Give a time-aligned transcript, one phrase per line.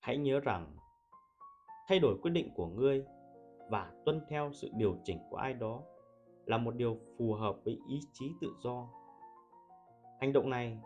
[0.00, 0.76] hãy nhớ rằng,
[1.88, 3.04] thay đổi quyết định của ngươi
[3.70, 5.82] và tuân theo sự điều chỉnh của ai đó
[6.46, 8.88] là một điều phù hợp với ý chí tự do.
[10.20, 10.78] Hành động này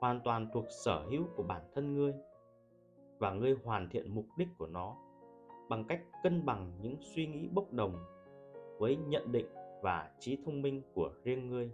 [0.00, 2.14] hoàn toàn thuộc sở hữu của bản thân ngươi
[3.18, 4.96] và ngươi hoàn thiện mục đích của nó
[5.68, 8.04] bằng cách cân bằng những suy nghĩ bốc đồng
[8.78, 9.46] với nhận định
[9.82, 11.70] và trí thông minh của riêng ngươi.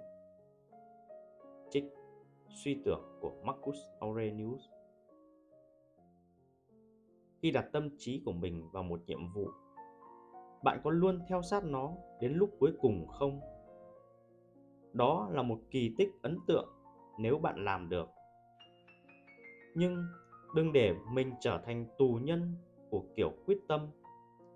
[1.70, 1.84] Trích
[2.64, 4.77] suy tưởng của Marcus Aurelius
[7.42, 9.48] khi đặt tâm trí của mình vào một nhiệm vụ.
[10.62, 13.40] Bạn có luôn theo sát nó đến lúc cuối cùng không?
[14.92, 16.68] Đó là một kỳ tích ấn tượng
[17.18, 18.08] nếu bạn làm được.
[19.74, 20.04] Nhưng
[20.54, 22.54] đừng để mình trở thành tù nhân
[22.90, 23.86] của kiểu quyết tâm,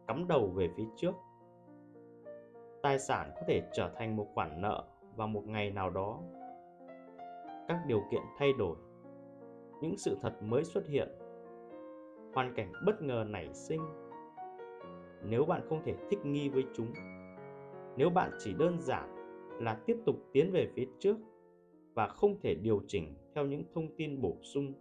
[0.07, 1.15] cắm đầu về phía trước.
[2.83, 4.85] Tài sản có thể trở thành một khoản nợ
[5.17, 6.21] vào một ngày nào đó.
[7.69, 8.77] Các điều kiện thay đổi,
[9.81, 11.09] những sự thật mới xuất hiện
[12.35, 13.81] hoàn cảnh bất ngờ nảy sinh.
[15.25, 16.93] Nếu bạn không thể thích nghi với chúng,
[17.97, 19.17] nếu bạn chỉ đơn giản
[19.61, 21.17] là tiếp tục tiến về phía trước
[21.95, 24.73] và không thể điều chỉnh theo những thông tin bổ sung,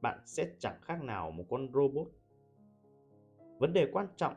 [0.00, 2.08] bạn sẽ chẳng khác nào một con robot.
[3.58, 4.34] Vấn đề quan trọng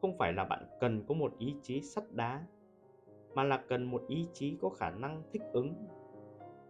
[0.00, 2.46] không phải là bạn cần có một ý chí sắt đá,
[3.34, 5.74] mà là cần một ý chí có khả năng thích ứng,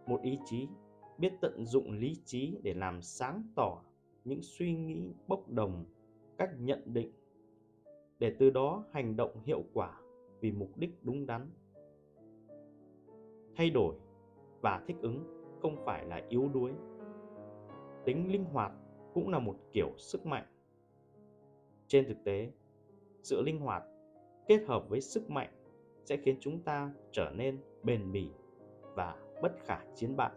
[0.07, 0.67] một ý chí
[1.17, 3.81] biết tận dụng lý trí để làm sáng tỏ
[4.25, 5.85] những suy nghĩ bốc đồng,
[6.37, 7.11] cách nhận định,
[8.19, 10.01] để từ đó hành động hiệu quả
[10.39, 11.49] vì mục đích đúng đắn.
[13.55, 13.95] Thay đổi
[14.61, 15.23] và thích ứng
[15.61, 16.71] không phải là yếu đuối.
[18.05, 18.71] Tính linh hoạt
[19.13, 20.45] cũng là một kiểu sức mạnh.
[21.87, 22.51] Trên thực tế,
[23.23, 23.83] sự linh hoạt
[24.47, 25.49] kết hợp với sức mạnh
[26.05, 28.29] sẽ khiến chúng ta trở nên bền bỉ
[28.95, 30.31] và bất khả chiến bại.